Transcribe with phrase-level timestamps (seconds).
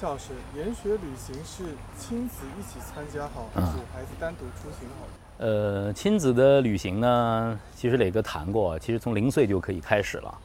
[0.00, 5.06] 教师，研学旅行是亲子一起参加好，还是孩子单独出行好？
[5.36, 10.38] 呃，亲子的旅行呢，其实磊哥谈过，其实从零岁就可以开始了。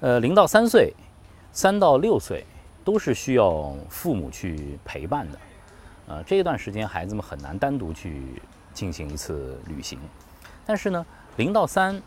[0.00, 0.94] 呃，零到三岁，
[1.52, 2.46] 三到六岁，
[2.82, 5.38] 都是需要父母去陪伴的。
[6.06, 8.40] 呃，这一段时间孩子们很难单独去
[8.72, 9.98] 进行一次旅行。
[10.64, 11.04] 但是呢，
[11.36, 12.00] 零到三，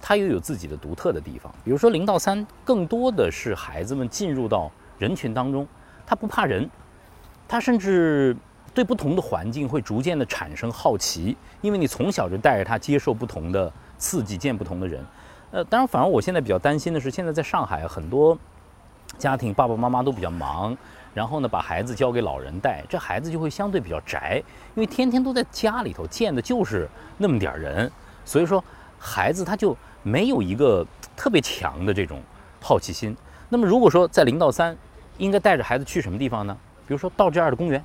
[0.00, 1.52] 它又有自己的独特的地方。
[1.64, 5.66] 比如说零到三，更多的是孩子们进入到人群当中，
[6.06, 6.70] 他不怕人，
[7.48, 8.36] 他甚至。
[8.74, 15.02] 对不同的环境会逐渐的产生好奇，因为你从小就带着他接受不同的刺激，见不同的人。
[15.50, 18.36] 呃，当然，反而我现在比较担心的是，现在在上海很多
[19.16, 20.76] 家庭爸爸妈妈都比较忙，
[21.14, 24.42] 然后呢把孩子交给老人带，这孩子就会相对比较宅，
[24.74, 26.86] 因为天天都在家里头见的就是
[27.16, 27.90] 那么点人，
[28.26, 28.62] 所以说
[28.98, 30.86] 孩子他就没有一个
[31.16, 32.20] 特别强的这种
[32.60, 33.16] 好奇心。
[33.48, 34.76] 那么如果说在零到三，
[35.18, 36.56] 应该带着孩子去什么地方呢？
[36.86, 37.82] 比如说到这样的公园。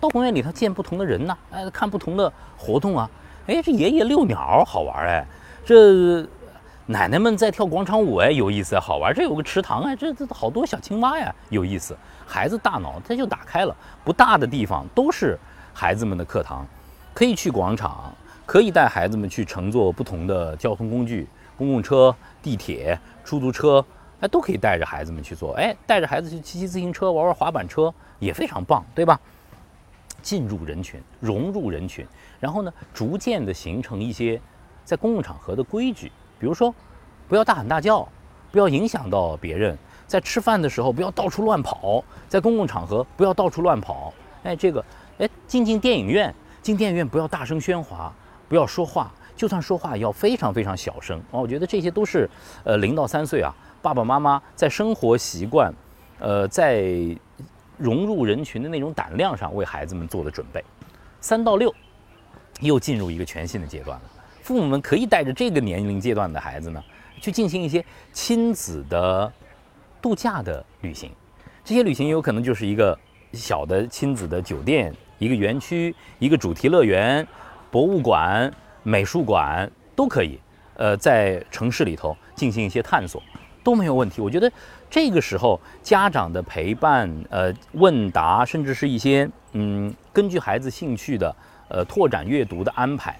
[0.00, 3.08] 到公园里头见不同的人呢，哎，看不同的活动啊，
[3.46, 5.26] 哎，这爷爷遛鸟好玩哎，
[5.64, 6.20] 这
[6.84, 9.14] 奶奶们在跳广场舞哎，有意思好玩。
[9.14, 11.96] 这有个池塘哎，这这好多小青蛙呀，有意思。
[12.26, 15.38] 孩子大脑他就打开了，不大的地方都是
[15.72, 16.66] 孩子们的课堂，
[17.14, 18.12] 可以去广场，
[18.44, 23.82] 可以带孩子们去乘坐不同的交通工具，公共车、地铁、出租车，
[24.20, 29.20] 哎，都可以带着孩子们去做，哎，带着孩子去骑骑自行车、玩玩滑板车也非常棒，对吧？
[30.22, 32.06] 进入人群，融入人群，
[32.40, 34.40] 然后呢，逐渐的形成一些
[34.82, 36.74] 在公共场合的规矩，比如说，
[37.28, 38.08] 不要大喊大叫，
[38.50, 39.76] 不要影响到别人，
[40.06, 44.14] 在吃饭的时候不要到处乱跑，在公共场合不要到处乱跑。
[44.44, 44.82] 哎，这个，
[45.18, 48.10] 哎，进进电影院，进电影院不要大声喧哗，
[48.48, 51.18] 不要说话，就算说话要非常非常小声。
[51.30, 52.28] 啊，我觉得这些都是，
[52.64, 55.72] 呃，零到三岁啊，爸爸妈妈在生活习惯，
[56.18, 57.16] 呃，在。
[57.76, 60.62] 融入人群的那种胆量上，为孩子们做的准备。
[61.20, 61.74] 三到六，
[62.60, 64.04] 又进入一个全新的阶段了。
[64.42, 66.80] 父母们可以带着这个年龄阶段的孩子呢，
[67.20, 69.30] 去进行一些亲子的
[70.00, 71.10] 度假的旅行。
[71.64, 72.96] 这些旅行有可能就是一个
[73.32, 77.26] 小的亲子的酒店、一个园区、一个主题乐园、
[77.72, 78.48] 博物馆、
[78.84, 80.38] 美术馆都可以。
[80.76, 83.20] 呃，在城市里头进行一些探索。
[83.64, 84.20] 都没有问题。
[84.20, 84.52] 我觉得
[84.90, 91.34] 这个时候家长的陪伴、呃问答，甚至是一些嗯根据孩子兴趣的
[91.70, 93.18] 呃拓展阅读的安排，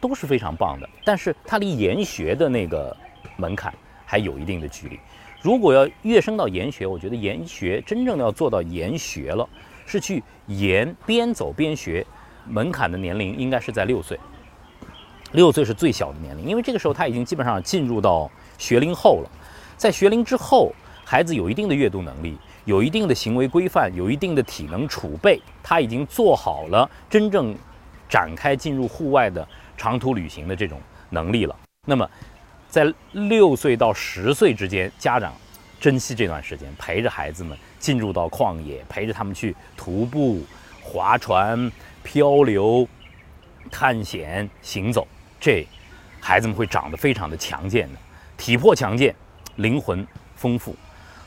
[0.00, 0.88] 都是非常棒的。
[1.04, 2.96] 但是它离研学的那个
[3.36, 3.74] 门槛
[4.04, 5.00] 还有一定的距离。
[5.42, 9.48] 如果要跃升到研学，我觉得研学真正要做到研学了，
[9.86, 12.06] 是去研边走边学，
[12.46, 14.16] 门槛的年龄应该是在六岁。
[15.32, 18.30] 六岁是最小的年龄，因为这个时候他已经基本上进入到。
[18.58, 19.30] 学龄后了，
[19.76, 20.72] 在学龄之后，
[21.04, 27.54] 孩子有一定的阅读能力，有一定的行为规范，有一定的体能储备，他已经做好了真正
[28.08, 31.54] 展开进入户外的长途旅行的这种能力了。
[31.86, 32.10] 那么，
[32.70, 35.34] 在六岁到十岁之间，家长
[35.78, 40.42] 珍惜这段时间，陪着孩子们进入到旷野，陪着他们去徒步、
[40.82, 41.70] 划船、
[42.02, 42.88] 漂流、
[43.70, 45.06] 探险、行走，
[45.46, 45.64] 这
[46.20, 47.98] 孩子们会长得非常的强健的。
[48.36, 49.14] 体魄强健，
[49.54, 50.74] 灵魂丰富。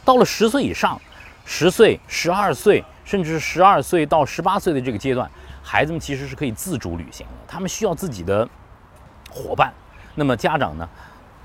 [0.03, 1.00] 到了十岁以上，
[1.46, 5.31] 十岁、十二岁，甚至十二岁到十八岁的这个阶段，
[5.63, 7.34] 孩子们其实是可以自主旅行的。
[7.47, 8.46] 他们需要自己的
[9.31, 9.74] 伙伴。
[10.16, 10.90] 那么家长呢，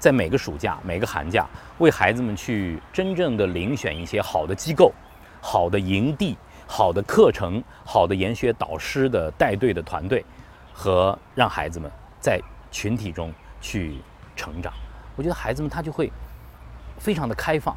[0.01, 1.47] 在每个暑假、每个寒假，
[1.79, 4.93] 为孩子们去真正的遴选一些好的机构、
[5.41, 6.37] 好的营地、
[6.67, 10.25] 好的课程、好的研学导师的带队的团队，
[10.73, 12.41] 和让孩子们在
[12.75, 13.95] 群体中去
[14.35, 14.75] 成长。
[15.15, 16.11] 我觉得孩子们他就会
[16.99, 17.77] 非常的开放，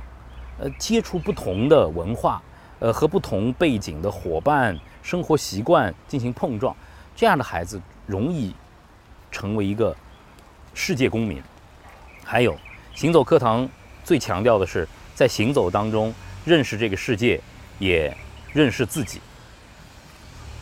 [0.57, 2.41] 呃，接触不同的文化，
[2.79, 6.75] 呃，和不同背景的伙伴、生活习惯进行碰撞，
[7.15, 8.55] 这样的孩子容易
[9.31, 9.95] 成为一个
[10.73, 11.39] 世界公民。
[12.23, 12.57] 还有
[12.95, 13.69] 行走课堂
[14.03, 16.11] 最强调的是在行走当中
[16.43, 17.39] 认识这个世界，
[17.77, 18.11] 也
[18.51, 19.21] 认识自己。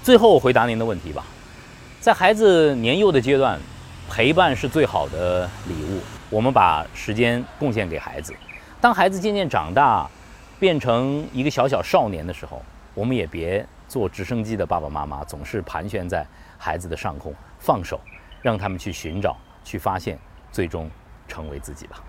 [0.03, 1.23] 最后我回答您的问题吧，
[2.01, 3.59] 在孩子年幼的阶段，
[4.09, 5.99] 陪伴是最好的礼物。
[6.29, 8.33] 我们把时间贡献给孩子，
[8.81, 10.09] 当孩子渐渐长大，
[10.59, 12.61] 变成一个小小少年的时候，
[12.93, 16.25] 我们也别做直升机的爸爸妈妈，总是盘旋在
[16.57, 17.99] 孩子的上空，放手，
[18.41, 20.17] 让他们去寻找、去发现，
[20.51, 20.89] 最终
[21.27, 22.01] 成为自己吧。